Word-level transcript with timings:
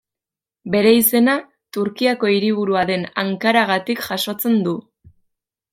Bere 0.75 0.93
izena 0.99 1.35
Turkiako 1.77 2.33
hiriburua 2.37 2.85
den 2.93 3.07
Ankaragatik 3.25 4.05
jasotzen 4.09 4.63
du. 4.69 4.77